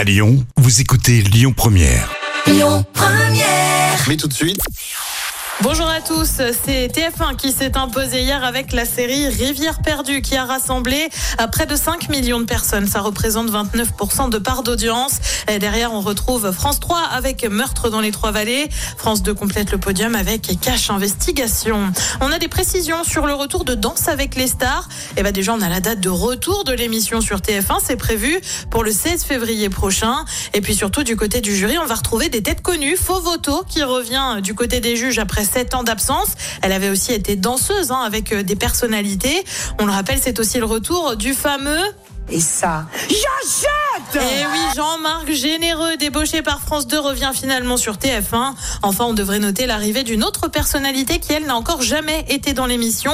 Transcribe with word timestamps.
À 0.00 0.04
Lyon, 0.04 0.42
vous 0.56 0.80
écoutez 0.80 1.20
Lyon 1.20 1.52
Première. 1.54 2.10
Mais 4.08 4.16
tout 4.16 4.28
de 4.28 4.32
suite, 4.32 4.62
Bonjour 5.62 5.88
à 5.88 6.00
tous, 6.00 6.40
c'est 6.64 6.88
TF1 6.88 7.36
qui 7.36 7.52
s'est 7.52 7.76
imposé 7.76 8.22
hier 8.22 8.42
avec 8.44 8.72
la 8.72 8.86
série 8.86 9.28
Rivière 9.28 9.82
perdue 9.82 10.22
qui 10.22 10.34
a 10.34 10.46
rassemblé 10.46 11.10
à 11.36 11.48
près 11.48 11.66
de 11.66 11.76
5 11.76 12.08
millions 12.08 12.40
de 12.40 12.46
personnes. 12.46 12.86
Ça 12.86 13.02
représente 13.02 13.50
29% 13.50 14.30
de 14.30 14.38
part 14.38 14.62
d'audience. 14.62 15.18
Derrière, 15.60 15.92
on 15.92 16.00
retrouve 16.00 16.50
France 16.50 16.80
3 16.80 17.00
avec 17.12 17.44
Meurtre 17.44 17.90
dans 17.90 18.00
les 18.00 18.10
Trois-Vallées. 18.10 18.70
France 18.96 19.22
2 19.22 19.34
complète 19.34 19.70
le 19.70 19.76
podium 19.76 20.14
avec 20.14 20.58
Cache 20.62 20.88
Investigation. 20.88 21.92
On 22.22 22.32
a 22.32 22.38
des 22.38 22.48
précisions 22.48 23.04
sur 23.04 23.26
le 23.26 23.34
retour 23.34 23.66
de 23.66 23.74
Danse 23.74 24.08
avec 24.08 24.36
les 24.36 24.46
stars. 24.46 24.88
Et 25.18 25.22
ben 25.22 25.30
déjà, 25.30 25.52
on 25.52 25.60
a 25.60 25.68
la 25.68 25.80
date 25.80 26.00
de 26.00 26.08
retour 26.08 26.64
de 26.64 26.72
l'émission 26.72 27.20
sur 27.20 27.36
TF1. 27.36 27.80
C'est 27.84 27.96
prévu 27.96 28.40
pour 28.70 28.82
le 28.82 28.92
16 28.92 29.24
février 29.24 29.68
prochain. 29.68 30.24
Et 30.54 30.62
puis 30.62 30.74
surtout, 30.74 31.02
du 31.02 31.16
côté 31.16 31.42
du 31.42 31.54
jury, 31.54 31.76
on 31.76 31.86
va 31.86 31.96
retrouver 31.96 32.30
des 32.30 32.42
têtes 32.42 32.62
connues. 32.62 32.96
Faux 32.96 33.20
Voto 33.20 33.62
qui 33.68 33.82
revient 33.82 34.40
du 34.42 34.54
côté 34.54 34.80
des 34.80 34.96
juges 34.96 35.18
après 35.18 35.44
7 35.52 35.74
ans 35.74 35.82
d'absence. 35.82 36.28
Elle 36.62 36.72
avait 36.72 36.90
aussi 36.90 37.12
été 37.12 37.36
danseuse 37.36 37.90
hein, 37.90 38.00
avec 38.04 38.32
euh, 38.32 38.42
des 38.42 38.56
personnalités. 38.56 39.44
On 39.78 39.86
le 39.86 39.92
rappelle, 39.92 40.18
c'est 40.20 40.38
aussi 40.38 40.58
le 40.58 40.66
retour 40.66 41.16
du 41.16 41.34
fameux 41.34 41.84
Et 42.30 42.40
ça, 42.40 42.86
eh 44.14 44.46
oui, 44.46 44.58
Jean-Marc 44.74 45.30
Généreux, 45.30 45.96
débauché 45.96 46.42
par 46.42 46.60
France 46.60 46.86
2, 46.86 46.98
revient 46.98 47.30
finalement 47.32 47.76
sur 47.76 47.94
TF1. 47.94 48.54
Enfin, 48.82 49.04
on 49.04 49.14
devrait 49.14 49.38
noter 49.38 49.66
l'arrivée 49.66 50.02
d'une 50.02 50.24
autre 50.24 50.48
personnalité 50.48 51.20
qui, 51.20 51.32
elle, 51.32 51.46
n'a 51.46 51.54
encore 51.54 51.82
jamais 51.82 52.24
été 52.28 52.52
dans 52.52 52.66
l'émission. 52.66 53.12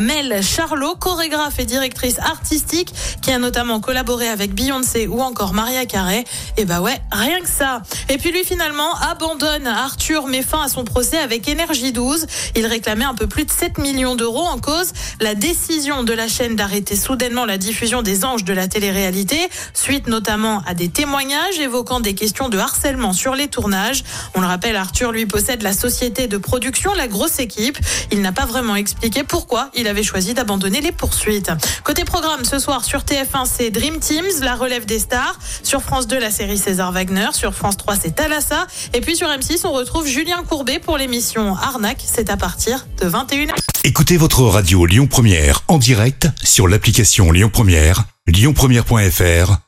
Mel 0.00 0.42
Charlot, 0.42 0.94
chorégraphe 0.96 1.58
et 1.58 1.64
directrice 1.64 2.18
artistique, 2.20 2.94
qui 3.20 3.30
a 3.30 3.38
notamment 3.38 3.80
collaboré 3.80 4.28
avec 4.28 4.54
Beyoncé 4.54 5.06
ou 5.06 5.20
encore 5.20 5.52
Maria 5.52 5.84
Carey. 5.84 6.24
Et 6.56 6.64
bah 6.64 6.80
ouais, 6.80 6.98
rien 7.12 7.40
que 7.40 7.48
ça. 7.48 7.82
Et 8.08 8.16
puis 8.16 8.32
lui, 8.32 8.44
finalement, 8.44 8.94
abandonne. 9.10 9.66
Arthur 9.66 10.26
met 10.26 10.42
fin 10.42 10.62
à 10.62 10.68
son 10.68 10.84
procès 10.84 11.18
avec 11.18 11.46
Énergie 11.48 11.92
12. 11.92 12.26
Il 12.56 12.66
réclamait 12.66 13.04
un 13.04 13.14
peu 13.14 13.26
plus 13.26 13.44
de 13.44 13.50
7 13.50 13.78
millions 13.78 14.16
d'euros 14.16 14.46
en 14.46 14.58
cause. 14.58 14.92
La 15.20 15.34
décision 15.34 16.04
de 16.04 16.12
la 16.14 16.28
chaîne 16.28 16.56
d'arrêter 16.56 16.96
soudainement 16.96 17.44
la 17.44 17.58
diffusion 17.58 18.02
des 18.02 18.24
anges 18.24 18.44
de 18.44 18.52
la 18.54 18.66
télé-réalité, 18.66 19.48
suite 19.74 20.06
notamment 20.06 20.37
à 20.38 20.74
des 20.74 20.88
témoignages 20.88 21.58
évoquant 21.58 21.98
des 21.98 22.14
questions 22.14 22.48
de 22.48 22.58
harcèlement 22.58 23.12
sur 23.12 23.34
les 23.34 23.48
tournages. 23.48 24.04
On 24.34 24.40
le 24.40 24.46
rappelle, 24.46 24.76
Arthur 24.76 25.10
lui 25.10 25.26
possède 25.26 25.62
la 25.62 25.72
société 25.72 26.28
de 26.28 26.38
production 26.38 26.94
La 26.94 27.08
Grosse 27.08 27.40
Équipe. 27.40 27.76
Il 28.12 28.22
n'a 28.22 28.30
pas 28.30 28.46
vraiment 28.46 28.76
expliqué 28.76 29.24
pourquoi 29.24 29.70
il 29.74 29.88
avait 29.88 30.04
choisi 30.04 30.34
d'abandonner 30.34 30.80
les 30.80 30.92
poursuites. 30.92 31.50
Côté 31.82 32.04
programme, 32.04 32.44
ce 32.44 32.58
soir 32.60 32.84
sur 32.84 33.00
TF1, 33.00 33.46
c'est 33.46 33.70
Dream 33.70 33.98
Teams, 33.98 34.42
la 34.42 34.54
relève 34.54 34.86
des 34.86 35.00
stars. 35.00 35.38
Sur 35.64 35.82
France 35.82 36.06
2, 36.06 36.18
la 36.18 36.30
série 36.30 36.58
César 36.58 36.92
Wagner. 36.92 37.28
Sur 37.32 37.52
France 37.52 37.76
3, 37.76 37.96
c'est 37.96 38.14
Thalassa. 38.14 38.66
Et 38.94 39.00
puis 39.00 39.16
sur 39.16 39.28
M6, 39.28 39.62
on 39.64 39.72
retrouve 39.72 40.06
Julien 40.06 40.44
Courbet 40.48 40.78
pour 40.78 40.98
l'émission 40.98 41.56
Arnaque. 41.56 42.04
C'est 42.04 42.30
à 42.30 42.36
partir 42.36 42.86
de 43.02 43.08
21h. 43.08 43.54
Écoutez 43.82 44.16
votre 44.16 44.42
radio 44.42 44.86
Lyon 44.86 45.06
Première 45.06 45.64
en 45.66 45.78
direct 45.78 46.28
sur 46.44 46.68
l'application 46.68 47.32
Lyon 47.32 47.50
Première, 47.52 48.04
lyonpremière.fr 48.26 49.67